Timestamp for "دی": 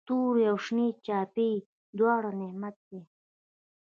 2.89-3.01